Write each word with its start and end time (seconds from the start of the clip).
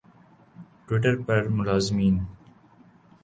Twitter 0.85 1.15
پر 1.25 1.41
ملازمین 1.49 2.15